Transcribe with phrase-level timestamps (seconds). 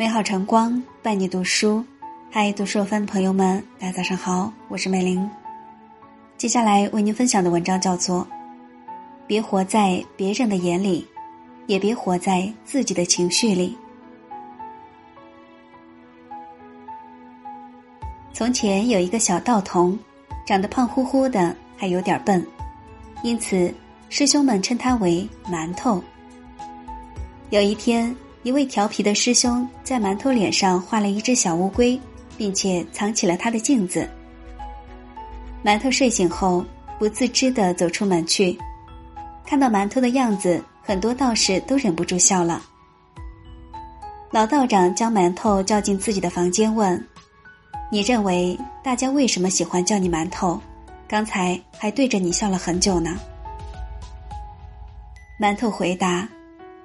[0.00, 1.84] 美好晨光伴你读书，
[2.30, 5.28] 嗨，读书有范的朋友们，大家早上好，我是美玲。
[6.38, 8.22] 接下来为您分享的文章叫做
[9.26, 11.06] 《别活在别人的眼里，
[11.66, 13.76] 也别活在自己的情绪里》。
[18.32, 19.98] 从前有一个小道童，
[20.46, 22.42] 长得胖乎乎的，还有点笨，
[23.22, 23.70] 因此
[24.08, 26.02] 师兄们称他为馒头。
[27.50, 28.16] 有一天。
[28.42, 32.00] 一位调皮的师兄在馒头脸上画了一只小乌龟，
[32.38, 34.08] 并且藏起了他的镜子。
[35.62, 36.64] 馒头睡醒后，
[36.98, 38.58] 不自知的走出门去，
[39.44, 42.62] 看到馒头的样子，很多道士都忍不住笑了。
[44.30, 47.06] 老道长将馒头叫进自己的房间，问
[47.92, 50.58] ：“你认为大家为什么喜欢叫你馒头？
[51.06, 53.18] 刚才还对着你笑了很久呢。”
[55.38, 56.26] 馒头回答。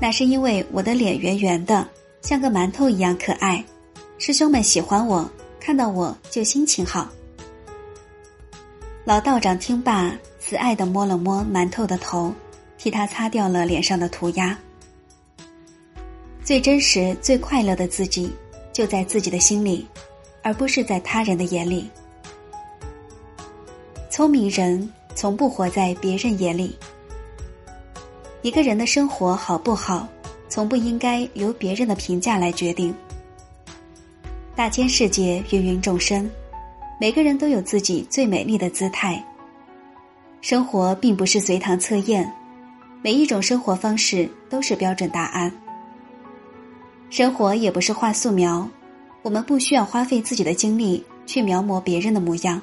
[0.00, 1.86] 那是因为我的脸圆圆的，
[2.22, 3.64] 像个馒头一样可爱，
[4.18, 7.08] 师兄们喜欢我，看到我就心情好。
[9.04, 12.32] 老道长听罢，慈爱的摸了摸馒头的头，
[12.76, 14.56] 替他擦掉了脸上的涂鸦。
[16.44, 18.30] 最真实、最快乐的自己，
[18.72, 19.86] 就在自己的心里，
[20.42, 21.90] 而不是在他人的眼里。
[24.08, 26.76] 聪明人从不活在别人眼里。
[28.42, 30.06] 一个人的生活好不好，
[30.48, 32.94] 从不应该由别人的评价来决定。
[34.54, 36.30] 大千世界，芸芸众生，
[37.00, 39.22] 每个人都有自己最美丽的姿态。
[40.40, 42.32] 生活并不是随堂测验，
[43.02, 45.52] 每一种生活方式都是标准答案。
[47.10, 48.68] 生活也不是画素描，
[49.22, 52.62] 我们不需要花费自己的精力去描摹别人的模样。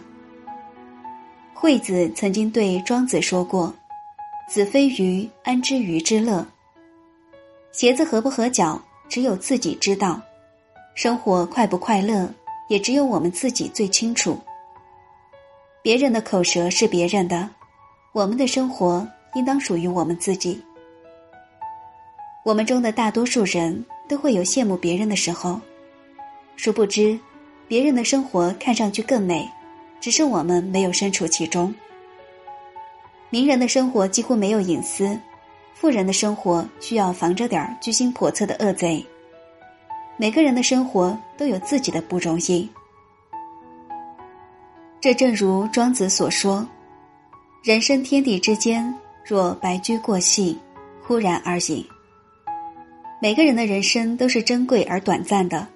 [1.53, 3.73] 惠子曾经对庄子说过。
[4.47, 6.45] 子非鱼，安知鱼之乐？
[7.71, 8.79] 鞋子合不合脚，
[9.09, 10.21] 只有自己知道；
[10.93, 12.29] 生活快不快乐，
[12.67, 14.39] 也只有我们自己最清楚。
[15.81, 17.49] 别人的口舌是别人的，
[18.13, 20.61] 我们的生活应当属于我们自己。
[22.43, 25.59] 我们中的大多数人都会有羡慕别人的时候，
[26.55, 27.19] 殊不知，
[27.67, 29.49] 别人的生活看上去更美，
[29.99, 31.73] 只是我们没有身处其中。
[33.29, 35.19] 名人的生活几乎没有隐私，
[35.73, 39.05] 富人的生活需要防着点居心叵测的恶贼。
[40.17, 42.69] 每个人的生活都有自己的不容易。
[45.01, 46.65] 这正如庄子所说
[47.61, 48.93] ：“人生天地之间，
[49.25, 50.57] 若白驹过隙，
[51.01, 51.85] 忽然而已。”
[53.21, 55.67] 每个人的人生都是珍贵而短暂的，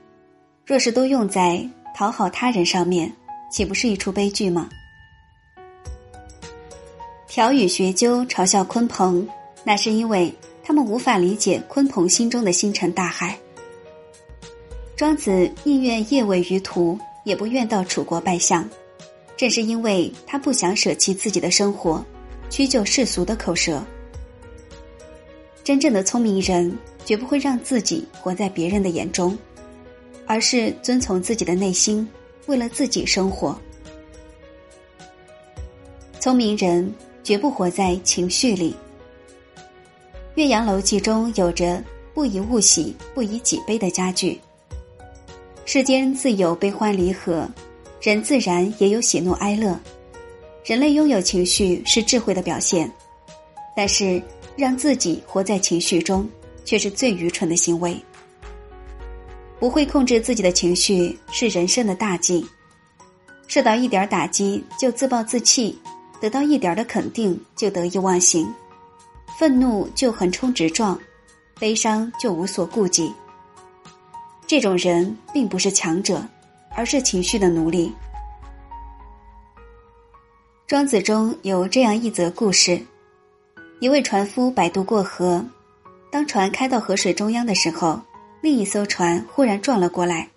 [0.65, 3.11] 若是都用在讨好他人上面，
[3.51, 4.69] 岂不是一出悲剧吗？
[7.29, 9.25] 条与学究嘲笑鲲鹏，
[9.63, 13.37] 那是因为他们无法理解鲲鹏心中的星辰大海。
[14.95, 18.67] 庄子宁愿夜尾于途，也不愿到楚国拜相，
[19.37, 22.03] 正是因为他不想舍弃自己的生活，
[22.49, 23.81] 屈就世俗的口舌。
[25.63, 26.75] 真正的聪明人
[27.05, 29.37] 绝不会让自己活在别人的眼中，
[30.25, 32.05] 而是遵从自己的内心，
[32.47, 33.55] 为了自己生活。
[36.19, 36.91] 聪明人。
[37.29, 38.71] 绝不活在情绪里。
[40.33, 41.79] 《岳阳楼记》中有着
[42.11, 44.41] “不以物喜，不以己悲”的佳句。
[45.63, 47.47] 世间自有悲欢离合，
[48.01, 49.79] 人自然也有喜怒哀乐。
[50.65, 52.91] 人类拥有情绪是智慧的表现，
[53.75, 54.19] 但是
[54.55, 56.27] 让自己活在情绪中，
[56.65, 57.95] 却是最愚蠢的行为。
[59.59, 62.43] 不会控制自己的情绪是人生的大忌，
[63.47, 65.77] 受到一点打击就自暴自弃。
[66.19, 68.51] 得到一点的肯定就得意忘形，
[69.37, 70.99] 愤怒就横冲直撞，
[71.59, 73.13] 悲伤就无所顾忌。
[74.45, 76.21] 这种人并不是强者，
[76.75, 77.93] 而是情绪的奴隶。
[80.67, 82.79] 庄子中有这样一则故事：
[83.79, 85.43] 一位船夫摆渡过河，
[86.11, 87.99] 当船开到河水中央的时候，
[88.41, 90.27] 另一艘船忽然撞了过来。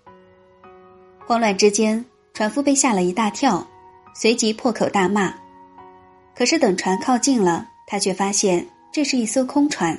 [1.25, 2.03] 慌乱之间，
[2.33, 3.65] 船夫被吓了一大跳，
[4.15, 5.33] 随即破口大骂。
[6.35, 9.97] 可是等船靠近了，他却发现这是一艘空船。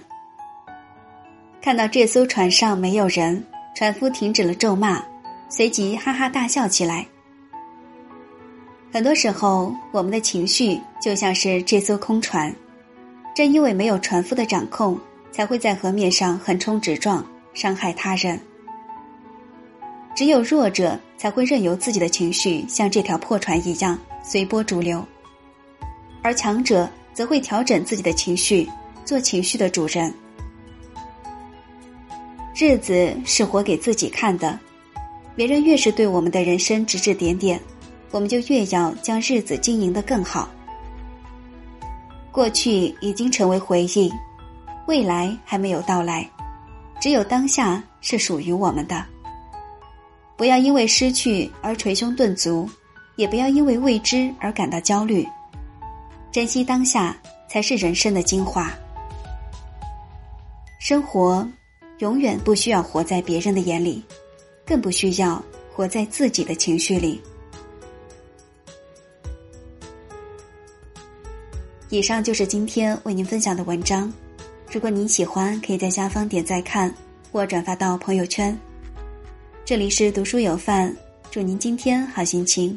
[1.60, 3.42] 看到这艘船上没有人，
[3.74, 5.02] 船夫停止了咒骂，
[5.48, 7.06] 随即哈哈大笑起来。
[8.92, 12.54] 很多时候，我们的情绪就像是这艘空船，
[13.34, 14.98] 正因为没有船夫的掌控，
[15.32, 18.38] 才会在河面上横冲直撞，伤害他人。
[20.14, 25.04] 只有弱者才会任由自己的情绪像这条破船一样随波逐流。
[26.24, 28.66] 而强者则会调整自己的情绪，
[29.04, 30.12] 做情绪的主人。
[32.56, 34.58] 日子是活给自己看的，
[35.36, 37.60] 别人越是对我们的人生指指点点，
[38.10, 40.48] 我们就越要将日子经营的更好。
[42.32, 44.10] 过去已经成为回忆，
[44.86, 46.26] 未来还没有到来，
[47.02, 49.04] 只有当下是属于我们的。
[50.38, 52.66] 不要因为失去而捶胸顿足，
[53.16, 55.28] 也不要因为未知而感到焦虑。
[56.34, 57.16] 珍惜当下，
[57.48, 58.68] 才是人生的精华。
[60.80, 61.48] 生活
[61.98, 64.02] 永远不需要活在别人的眼里，
[64.66, 65.40] 更不需要
[65.72, 67.22] 活在自己的情绪里。
[71.88, 74.12] 以上就是今天为您分享的文章。
[74.72, 76.92] 如果您喜欢，可以在下方点赞看
[77.30, 78.58] 或转发到朋友圈。
[79.64, 80.92] 这里是读书有范，
[81.30, 82.76] 祝您今天好心情。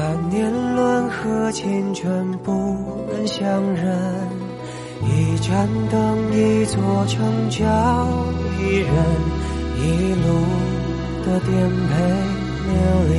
[0.00, 2.52] 但年轮和青春不
[3.10, 3.84] 忍相认。
[5.02, 7.64] 一盏灯，一座城，叫
[8.60, 8.88] 一人，
[9.76, 10.26] 一路
[11.24, 11.90] 的颠沛
[12.68, 12.72] 流
[13.08, 13.12] 离。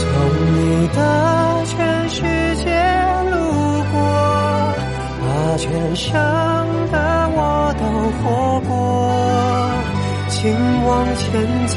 [0.00, 0.02] 从
[0.54, 0.98] 你的
[1.66, 2.16] 全世
[2.56, 2.64] 界
[3.30, 3.34] 路
[3.92, 3.94] 过，
[5.20, 5.24] 把
[5.58, 6.08] 全盛
[6.90, 6.96] 的
[7.36, 7.38] 我
[7.78, 7.82] 都
[8.16, 8.24] 活
[8.66, 8.72] 过。
[10.30, 10.50] 请
[10.84, 11.24] 往前
[11.68, 11.76] 走，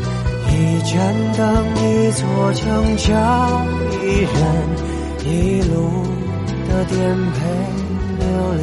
[0.91, 3.07] 一盏灯，一座城，找
[4.03, 4.35] 一人，
[5.23, 6.03] 一路
[6.67, 6.99] 的颠
[7.31, 7.39] 沛。
[8.19, 8.27] 流
[8.57, 8.61] 离，